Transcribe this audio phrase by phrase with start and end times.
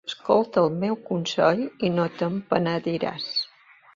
[0.09, 3.29] Escolta el meu consell i no te'n penediràs.